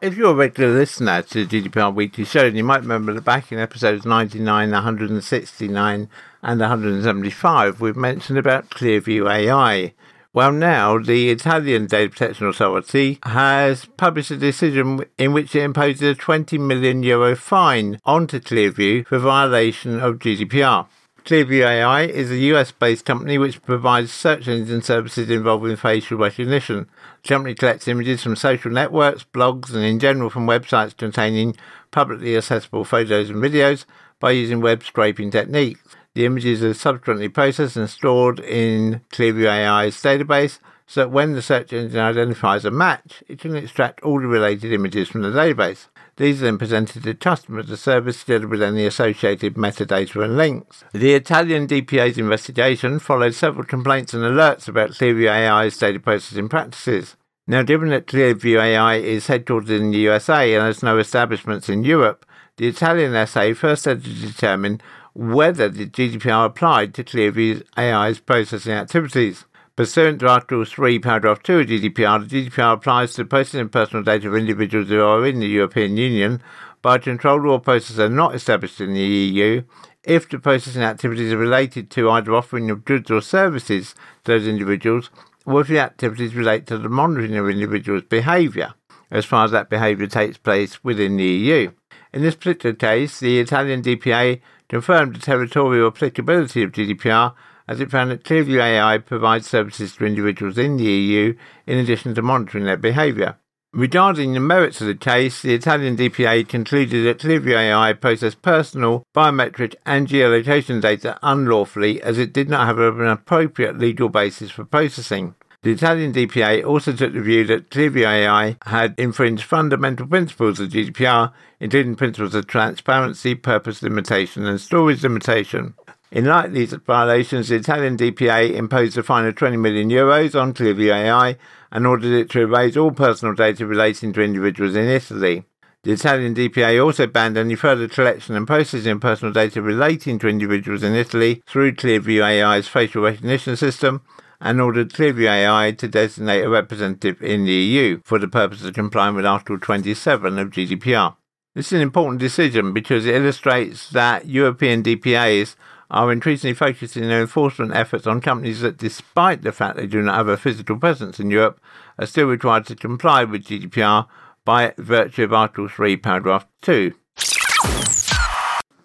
[0.00, 3.50] If you're a regular listener to the GDPR Weekly Show, you might remember that back
[3.50, 6.08] in episodes 99, 169,
[6.44, 9.94] and 175, we've mentioned about Clearview AI.
[10.32, 16.02] Well, now the Italian Data Protection Authority has published a decision in which it imposes
[16.02, 20.86] a 20 million euro fine onto Clearview for violation of GDPR.
[21.24, 26.86] Clearview AI is a US based company which provides search engine services involving facial recognition.
[27.22, 31.56] The company collects images from social networks, blogs, and in general from websites containing
[31.90, 33.86] publicly accessible photos and videos
[34.20, 35.80] by using web scraping techniques.
[36.12, 41.40] The images are subsequently processed and stored in Clearview AI's database so that when the
[41.40, 45.86] search engine identifies a match, it can extract all the related images from the database.
[46.16, 50.36] These are then presented to customers as a service together with any associated metadata and
[50.36, 50.84] links.
[50.92, 57.16] The Italian DPA's investigation followed several complaints and alerts about Clearview AI's data processing practices.
[57.46, 61.82] Now, given that Clearview AI is headquartered in the USA and has no establishments in
[61.82, 62.24] Europe,
[62.56, 64.80] the Italian SA first had to determine
[65.14, 69.44] whether the GDPR applied to Clearview AI's processing activities.
[69.76, 74.04] Pursuant to Article 3, Paragraph 2 of GDPR, the GDPR applies to the processing personal
[74.04, 76.40] data of individuals who are in the European Union
[76.80, 79.64] by a controller or are not established in the EU
[80.04, 84.46] if the processing activities are related to either offering of goods or services to those
[84.46, 85.10] individuals
[85.44, 88.74] or if the activities relate to the monitoring of individuals' behaviour,
[89.10, 91.72] as far as that behaviour takes place within the EU.
[92.12, 97.34] In this particular case, the Italian DPA confirmed the territorial applicability of GDPR
[97.66, 101.34] as it found that Clearview AI provides services to individuals in the EU
[101.66, 103.36] in addition to monitoring their behaviour.
[103.72, 109.02] Regarding the merits of the case, the Italian DPA concluded that Clearview AI processed personal,
[109.12, 114.64] biometric, and geolocation data unlawfully as it did not have an appropriate legal basis for
[114.64, 115.34] processing.
[115.62, 120.68] The Italian DPA also took the view that Clearview AI had infringed fundamental principles of
[120.68, 125.72] GDPR, including principles of transparency, purpose limitation, and storage limitation.
[126.14, 130.40] In light of these violations, the Italian DPA imposed a fine of 20 million euros
[130.40, 131.36] on Clearview AI
[131.72, 135.42] and ordered it to erase all personal data relating to individuals in Italy.
[135.82, 140.28] The Italian DPA also banned any further collection and processing of personal data relating to
[140.28, 144.02] individuals in Italy through Clearview AI's facial recognition system
[144.40, 148.74] and ordered Clearview AI to designate a representative in the EU for the purpose of
[148.74, 151.16] complying with Article 27 of GDPR.
[151.56, 155.56] This is an important decision because it illustrates that European DPAs
[155.90, 160.16] are increasingly focusing their enforcement efforts on companies that, despite the fact they do not
[160.16, 161.60] have a physical presence in Europe,
[161.98, 164.06] are still required to comply with GDPR
[164.44, 166.92] by virtue of Article 3, Paragraph 2.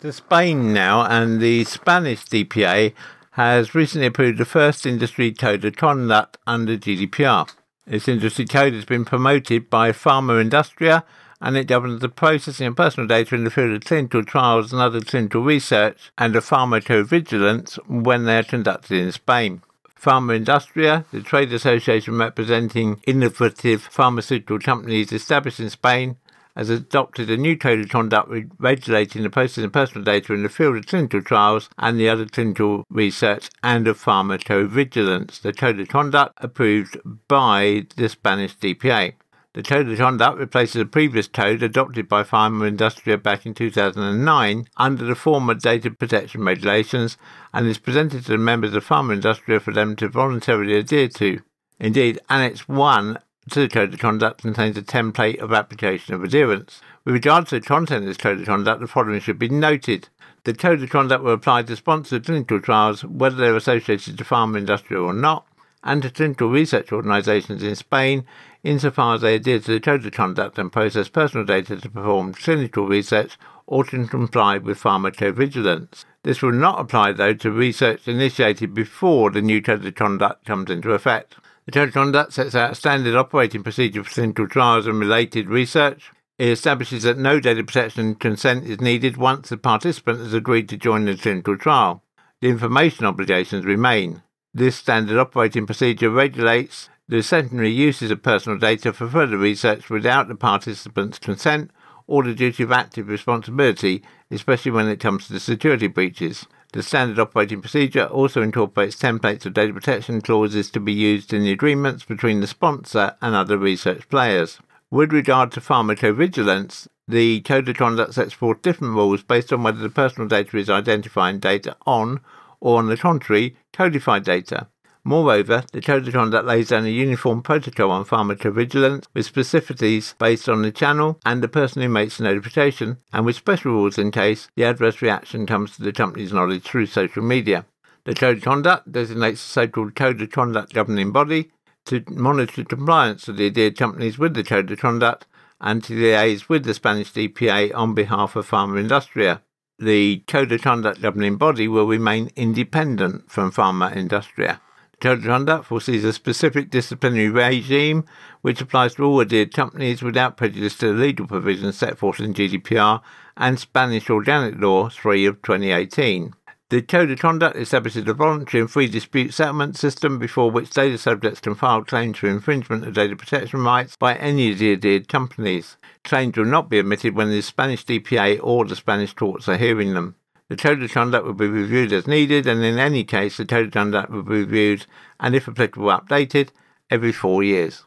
[0.01, 2.93] To Spain now, and the Spanish DPA
[3.31, 7.49] has recently approved the first industry code of conduct under GDPR.
[7.85, 11.03] This industry code has been promoted by Farmaindustria
[11.41, 14.81] and it governs the processing of personal data in the field of clinical trials and
[14.81, 19.61] other clinical research and of pharmacovigilance when they are conducted in Spain.
[19.99, 26.15] Farmaindustria, the trade association representing innovative pharmaceutical companies established in Spain,
[26.55, 30.49] has adopted a new code of conduct regulating the processing of personal data in the
[30.49, 35.41] field of clinical trials and the other clinical research and of pharmacovigilance.
[35.41, 36.97] The code of conduct approved
[37.27, 39.13] by the Spanish DPA.
[39.59, 45.03] The code of conduct replaces a previous code adopted by Farmaindustria back in 2009 under
[45.03, 47.17] the former data protection regulations
[47.53, 51.41] and is presented to the members of Farmaindustria for them to voluntarily adhere to.
[51.77, 53.19] Indeed, Annex 1
[53.49, 56.79] to the Code of Conduct contains a template of application of adherence.
[57.03, 60.07] With regard to the content of this Code of Conduct, the following should be noted.
[60.45, 65.03] The Code of Conduct will apply to sponsored clinical trials, whether they're associated to Farmaindustria
[65.03, 65.45] or not,
[65.83, 68.25] and to clinical research organisations in Spain,
[68.63, 72.33] insofar as they adhere to the code of conduct and process personal data to perform
[72.33, 76.03] clinical research or to comply with pharmacovigilance.
[76.23, 80.69] This will not apply, though, to research initiated before the new code of conduct comes
[80.69, 81.35] into effect.
[81.65, 86.11] The code of conduct sets out standard operating procedure for clinical trials and related research.
[86.39, 90.77] It establishes that no data protection consent is needed once the participant has agreed to
[90.77, 92.01] join the clinical trial.
[92.41, 94.23] The information obligations remain.
[94.53, 100.27] This standard operating procedure regulates the secondary uses of personal data for further research without
[100.27, 101.69] the participant's consent
[102.07, 106.47] or the duty of active responsibility, especially when it comes to security breaches.
[106.73, 111.43] The standard operating procedure also incorporates templates of data protection clauses to be used in
[111.43, 114.59] the agreements between the sponsor and other research players.
[114.89, 119.79] With regard to pharmacovigilance, the Code of Conduct sets forth different rules based on whether
[119.79, 122.21] the personal data is identifying data on
[122.59, 124.67] or, on the contrary, codified data.
[125.03, 130.49] Moreover, the Code of Conduct lays down a uniform protocol on pharmacovigilance with specificities based
[130.49, 134.11] on the channel and the person who makes the notification, and with special rules in
[134.11, 137.65] case the adverse reaction comes to the company's knowledge through social media.
[138.03, 141.51] The Code of Conduct designates a so-called Code of Conduct governing body
[141.85, 145.25] to monitor compliance of the adhered companies with the Code of Conduct
[145.61, 149.41] and to liaise with the Spanish DPA on behalf of Farmaindustria.
[149.81, 154.59] The Code of Conduct governing body will remain independent from Farmaindustria.
[154.91, 158.03] The Code of Conduct foresees a specific disciplinary regime
[158.41, 162.33] which applies to all adhered companies without prejudice to the legal provisions set forth in
[162.33, 162.99] GDPR
[163.37, 166.33] and Spanish Organic Law 3 of 2018.
[166.69, 170.99] The Code of Conduct establishes a voluntary and free dispute settlement system before which data
[170.99, 175.07] subjects can file claims for infringement of data protection rights by any of the adhered
[175.07, 175.77] companies.
[176.03, 179.95] Claims will not be admitted when the Spanish DPA or the Spanish courts are hearing
[179.95, 180.13] them.
[180.49, 183.67] The Code of Conduct will be reviewed as needed, and in any case, the Code
[183.67, 184.85] of Conduct will be reviewed
[185.19, 186.49] and, if applicable, updated
[186.91, 187.83] every four years.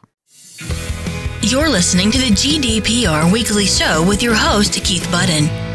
[1.41, 5.72] You're listening to the GDPR Weekly Show with your host, Keith Budden.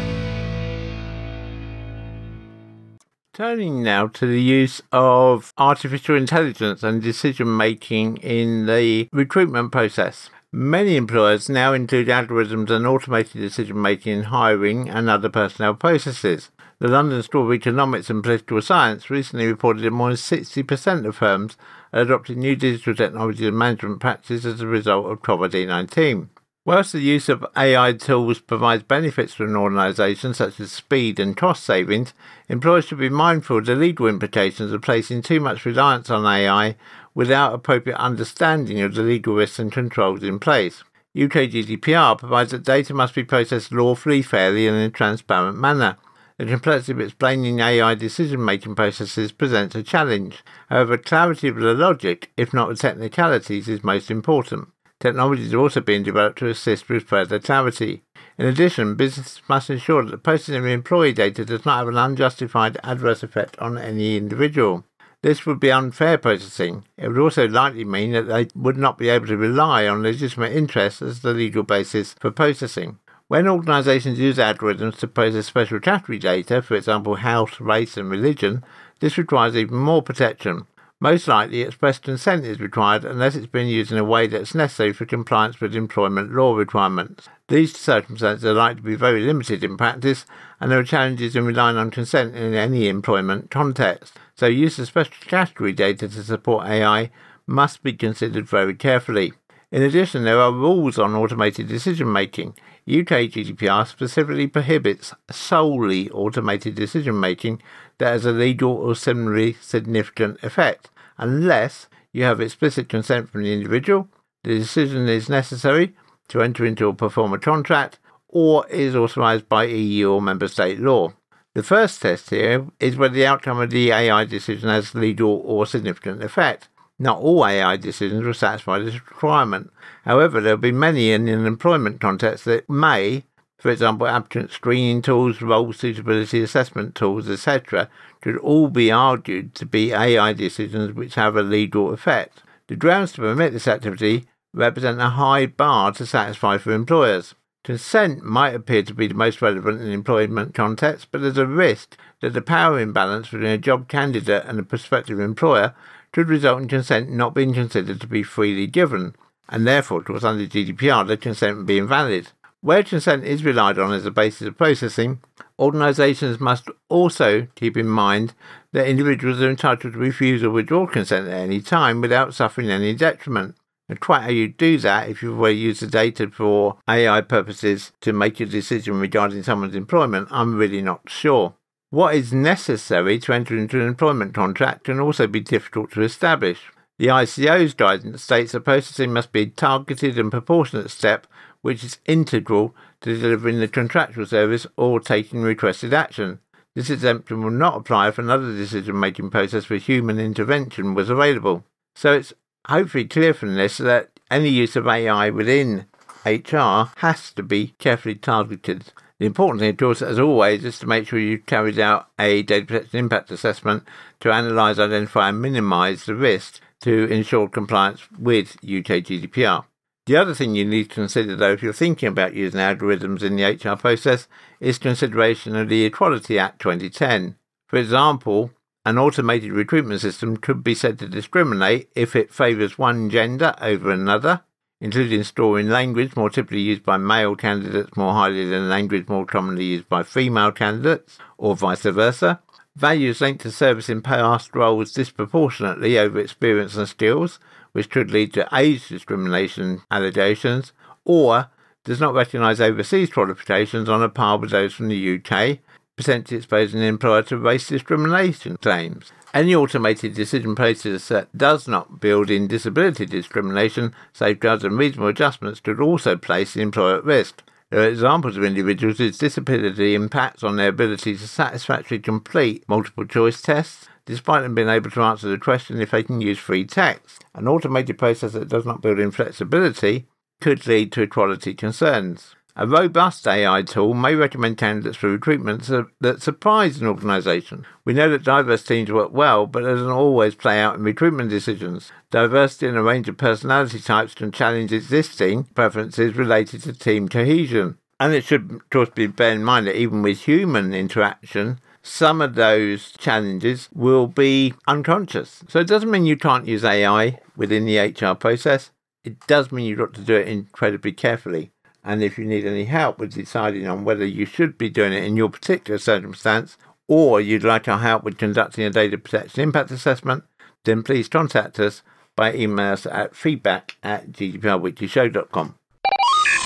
[3.39, 10.29] Turning now to the use of artificial intelligence and decision making in the recruitment process.
[10.51, 16.49] Many employers now include algorithms and automated decision making in hiring and other personnel processes.
[16.79, 21.15] The London School of Economics and Political Science recently reported that more than 60% of
[21.15, 21.55] firms
[21.93, 26.29] are adopting new digital technology and management practices as a result of COVID 19.
[26.69, 31.35] Whilst the use of AI tools provides benefits for an organisation, such as speed and
[31.35, 32.13] cost savings,
[32.47, 36.75] employers should be mindful of the legal implications of placing too much reliance on AI
[37.15, 40.83] without appropriate understanding of the legal risks and controls in place.
[41.19, 45.97] UK GDPR provides that data must be processed lawfully, fairly, and in a transparent manner.
[46.37, 50.43] The complexity of explaining AI decision making processes presents a challenge.
[50.69, 54.67] However, clarity of the logic, if not the technicalities, is most important.
[54.99, 58.03] Technologies are also being developed to assist with further clarity.
[58.37, 61.97] In addition, businesses must ensure that the processing of employee data does not have an
[61.97, 64.83] unjustified adverse effect on any individual.
[65.21, 66.85] This would be unfair processing.
[66.97, 70.53] It would also likely mean that they would not be able to rely on legitimate
[70.53, 72.99] interests as the legal basis for processing.
[73.27, 78.63] When organisations use algorithms to process special category data, for example health, race and religion,
[79.01, 80.67] this requires even more protection.
[81.01, 84.91] Most likely, express consent is required unless it's been used in a way that's necessary
[84.91, 87.29] for compliance with employment law requirements.
[87.47, 90.25] These circumstances are likely to be very limited in practice,
[90.59, 94.19] and there are challenges in relying on consent in any employment context.
[94.35, 97.11] So, use of special category data to support AI
[97.47, 99.31] must be considered very carefully.
[99.71, 102.55] In addition, there are rules on automated decision making.
[102.89, 107.61] UK GDPR specifically prohibits solely automated decision making
[107.99, 113.53] that has a legal or similarly significant effect, unless you have explicit consent from the
[113.53, 114.07] individual,
[114.43, 115.93] the decision is necessary
[116.29, 120.79] to enter into or perform a contract, or is authorised by EU or member state
[120.79, 121.11] law.
[121.55, 125.65] The first test here is whether the outcome of the AI decision has legal or
[125.65, 126.69] significant effect.
[126.99, 129.71] Not all AI decisions will satisfy this requirement.
[130.05, 133.23] However, there will be many in an employment context that may,
[133.59, 137.89] for example, applicant screening tools, role suitability assessment tools, etc.,
[138.21, 142.41] could all be argued to be AI decisions which have a legal effect.
[142.67, 147.35] The grounds to permit this activity represent a high bar to satisfy for employers.
[147.63, 151.97] Consent might appear to be the most relevant in employment context, but there's a risk
[152.21, 155.75] that the power imbalance between a job candidate and a prospective employer
[156.13, 159.15] could result in consent not being considered to be freely given,
[159.49, 162.31] and therefore, to us under GDPR, the consent would be invalid.
[162.61, 165.21] Where consent is relied on as a basis of processing,
[165.57, 168.33] organisations must also keep in mind
[168.73, 172.93] that individuals are entitled to refuse or withdraw consent at any time without suffering any
[172.93, 173.55] detriment.
[173.87, 177.93] And quite how you do that, if you've already used the data for AI purposes
[178.01, 181.55] to make a decision regarding someone's employment, I'm really not sure.
[181.91, 186.71] What is necessary to enter into an employment contract can also be difficult to establish.
[186.99, 191.25] The ICO's guidance states that processing must be a targeted and proportionate step
[191.61, 196.39] which is integral to delivering the contractual service or taking requested action.
[196.75, 201.65] This exemption will not apply if another decision making process for human intervention was available.
[201.95, 202.33] So it's
[202.67, 205.85] hopefully clear from this that any use of AI within
[206.25, 208.93] HR has to be carefully targeted.
[209.19, 212.43] The important thing, of course, as always, is to make sure you carried out a
[212.43, 213.83] data protection impact assessment
[214.21, 219.65] to analyse, identify, and minimise the risk to ensure compliance with UK GDPR.
[220.09, 223.35] The other thing you need to consider, though, if you're thinking about using algorithms in
[223.35, 224.27] the HR process,
[224.59, 227.35] is consideration of the Equality Act 2010.
[227.67, 228.49] For example,
[228.83, 233.91] an automated recruitment system could be said to discriminate if it favours one gender over
[233.91, 234.41] another,
[234.81, 239.65] including storing language more typically used by male candidates more highly than language more commonly
[239.65, 242.41] used by female candidates, or vice versa.
[242.75, 247.37] Values linked to service in past roles disproportionately over experience and skills,
[247.71, 250.73] which could lead to age discrimination allegations,
[251.05, 251.49] or
[251.83, 255.59] does not recognise overseas qualifications on a par with those from the UK,
[255.95, 259.11] potentially exposing an employer to race discrimination claims.
[259.33, 265.59] Any automated decision process that does not build in disability discrimination, safeguards, and reasonable adjustments
[265.59, 267.43] could also place the employer at risk.
[267.69, 273.05] There are examples of individuals whose disability impacts on their ability to satisfactorily complete multiple
[273.05, 276.65] choice tests, despite them being able to answer the question if they can use free
[276.65, 277.23] text.
[277.35, 280.07] An automated process that does not build in flexibility
[280.41, 282.35] could lead to equality concerns.
[282.55, 285.69] A robust AI tool may recommend candidates for recruitment
[286.01, 287.65] that surprise an organisation.
[287.85, 291.29] We know that diverse teams work well, but it doesn't always play out in recruitment
[291.29, 291.91] decisions.
[292.09, 297.77] Diversity in a range of personality types can challenge existing preferences related to team cohesion.
[297.99, 302.21] And it should, of course, be bear in mind that even with human interaction, some
[302.21, 305.43] of those challenges will be unconscious.
[305.47, 308.71] So it doesn't mean you can't use AI within the HR process.
[309.03, 311.51] It does mean you've got to do it incredibly carefully.
[311.83, 315.03] And if you need any help with deciding on whether you should be doing it
[315.03, 316.57] in your particular circumstance,
[316.87, 320.23] or you'd like our help with conducting a data protection impact assessment,
[320.65, 321.81] then please contact us
[322.15, 325.55] by email us at feedback at gdprweeklyshow.com.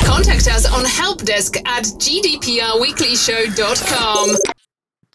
[0.04, 4.54] Contact us on helpdesk at gdprweeklyshow.com.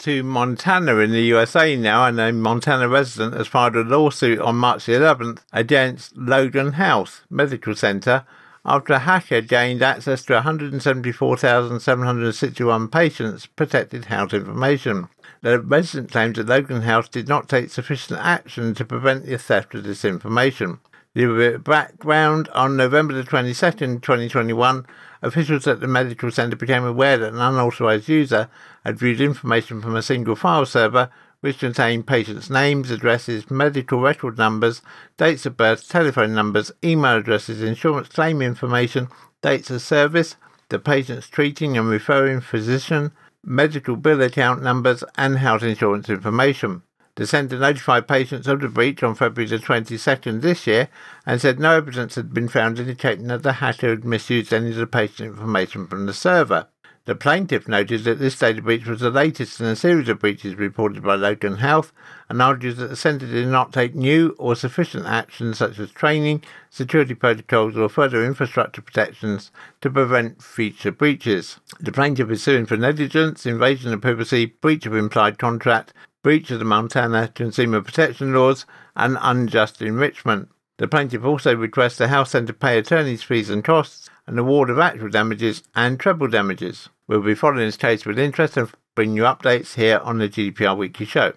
[0.03, 4.55] To Montana in the USA now, and a Montana resident has filed a lawsuit on
[4.55, 8.25] March the 11th against Logan Health Medical Center
[8.65, 15.09] after a hacker gained access to 174,761 patients' protected health information.
[15.41, 19.75] The resident claims that Logan Health did not take sufficient action to prevent the theft
[19.75, 20.79] of this information.
[21.15, 24.87] The background on November the 22nd, 2021,
[25.23, 28.49] officials at the medical centre became aware that an unauthorised user
[28.85, 31.11] had viewed information from a single file server
[31.41, 34.83] which contained patients' names, addresses, medical record numbers,
[35.17, 39.09] dates of birth, telephone numbers, email addresses, insurance claim information,
[39.41, 40.37] dates of service,
[40.69, 43.13] the patient's treating and referring physician,
[43.45, 46.83] medical bill account numbers, and health insurance information.
[47.19, 50.89] The centre notified patients of the breach on February the 22nd this year
[51.27, 54.77] and said no evidence had been found indicating that the hacker had misused any of
[54.77, 56.69] the patient information from the server.
[57.07, 60.55] The plaintiff noted that this data breach was the latest in a series of breaches
[60.55, 61.91] reported by Logan Health
[62.29, 66.45] and argues that the centre did not take new or sufficient action such as training,
[66.71, 69.51] security protocols, or further infrastructure protections
[69.81, 71.59] to prevent future breaches.
[71.81, 75.93] The plaintiff is suing for negligence, invasion of privacy, breach of implied contract,
[76.23, 78.67] breach of the Montana consumer protection laws,
[78.97, 80.49] and unjust enrichment.
[80.79, 84.79] The plaintiff also requests the Health Centre pay attorney's fees and costs, an award of
[84.79, 86.89] actual damages and treble damages.
[87.07, 90.77] We'll be following this case with interest and bring you updates here on the GDPR
[90.77, 91.33] Weekly Show.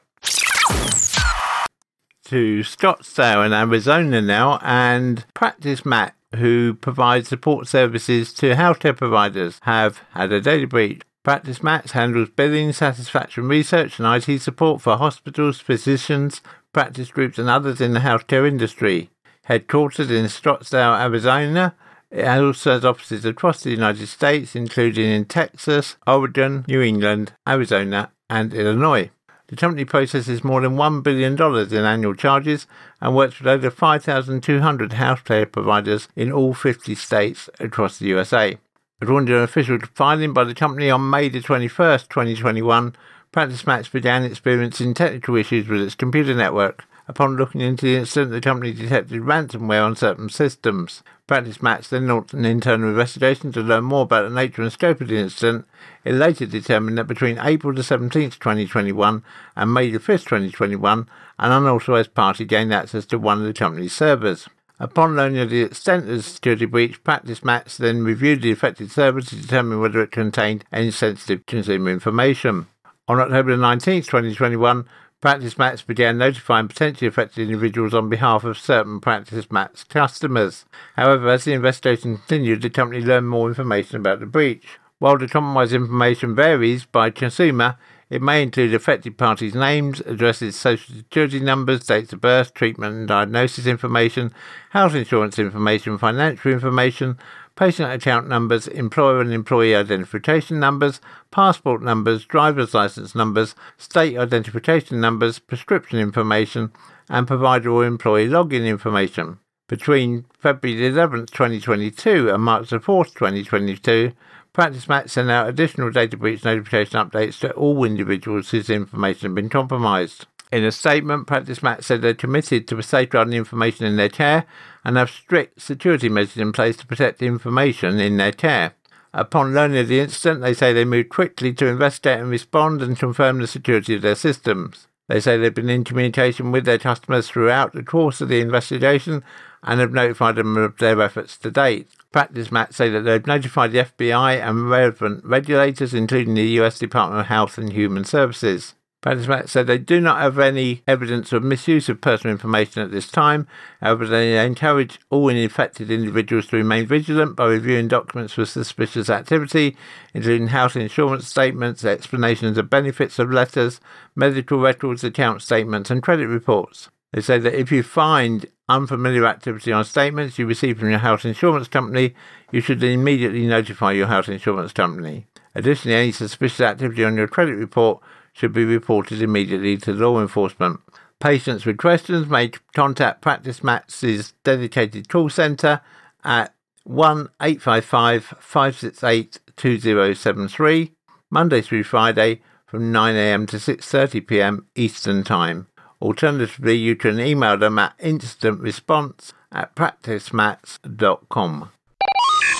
[2.26, 9.60] To Scottsdale in Arizona now, and Practice Max, who provides support services to healthcare providers,
[9.64, 11.02] have had a data breach.
[11.24, 16.42] Practice Max handles billing, satisfaction research, and IT support for hospitals, physicians,
[16.74, 19.12] practice groups, and others in the healthcare industry.
[19.48, 21.76] Headquartered in Scottsdale, Arizona,
[22.10, 28.12] it also has offices across the United States, including in Texas, Oregon, New England, Arizona,
[28.28, 29.12] and Illinois.
[29.46, 32.66] The company processes more than $1 billion in annual charges
[33.00, 38.58] and works with over 5,200 healthcare providers in all 50 states across the USA.
[39.04, 42.95] According to an official filing by the company on May the 21st, 2021,
[43.32, 46.84] Practice Max began experiencing technical issues with its computer network.
[47.08, 51.02] Upon looking into the incident, the company detected ransomware on certain systems.
[51.26, 55.02] Practice Max then launched an internal investigation to learn more about the nature and scope
[55.02, 55.66] of the incident.
[56.06, 59.24] It later determined that between April the 17th, 2021
[59.56, 63.93] and May the 5th, 2021, an unauthorized party gained access to one of the company's
[63.93, 64.47] servers.
[64.82, 68.90] Upon learning of the extent of the security breach, Practice Max then reviewed the affected
[68.90, 72.66] server to determine whether it contained any sensitive consumer information.
[73.08, 74.86] On October 19, 2021,
[75.22, 80.66] Practice Max began notifying potentially affected individuals on behalf of certain Practice Max customers.
[80.96, 84.80] However, as the investigation continued, the company learned more information about the breach.
[84.98, 87.78] While the compromised information varies by consumer,
[88.12, 93.07] it may include affected parties' names, addresses, social security numbers, dates of birth, treatment and
[93.07, 94.34] diagnosis information,
[94.72, 97.18] health insurance information, financial information,
[97.55, 100.99] patient account numbers, employer and employee identification numbers,
[101.32, 106.70] passport numbers, driver's license numbers, state identification numbers, prescription information,
[107.07, 109.39] and provider or employee login information.
[109.70, 114.12] Between February 11, 2022 and March 4, 2022,
[114.54, 119.36] Practice Max sent out additional data breach notification updates to all individuals whose information had
[119.36, 120.26] been compromised.
[120.52, 124.45] In a statement, Practice Max said they're committed to safeguarding information in their care
[124.84, 128.74] and have strict security measures in place to protect the information in their care.
[129.14, 132.99] Upon learning of the incident, they say they moved quickly to investigate and respond and
[132.99, 134.88] confirm the security of their systems.
[135.08, 139.24] They say they've been in communication with their customers throughout the course of the investigation
[139.64, 141.89] and have notified them of their efforts to date.
[142.14, 147.28] PracticeMax say that they've notified the FBI and relevant regulators, including the US Department of
[147.28, 148.76] Health and Human Services.
[149.01, 153.07] PracticeMax said they do not have any evidence of misuse of personal information at this
[153.07, 153.47] time.
[153.82, 159.76] However, they encourage all infected individuals to remain vigilant by reviewing documents for suspicious activity,
[160.14, 163.80] including health insurance statements, explanations of benefits of letters,
[164.16, 166.89] medical records, account statements, and credit reports.
[167.12, 168.45] They say that if you find
[168.76, 172.14] unfamiliar activity on statements you receive from your health insurance company,
[172.52, 175.26] you should immediately notify your health insurance company.
[175.56, 178.02] Additionally, any suspicious activity on your credit report
[178.34, 180.80] should be reported immediately to law enforcement.
[181.20, 185.82] Patients with questions may contact Practice PracticeMax' dedicated call centre
[186.24, 186.54] at
[186.84, 190.92] 1 855 568 2073,
[191.30, 195.68] Monday through Friday from 9am to 6.30pm Eastern Time.
[196.02, 201.70] Alternatively, you can email them at instantresponse at practicemax.com.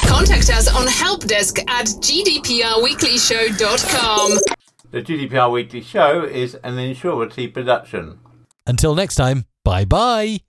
[0.06, 4.38] Contact us on helpdesk at gdprweeklyshow.com.
[4.92, 8.20] The GDPR Weekly Show is an Insurity production.
[8.68, 10.42] Until next time, bye bye.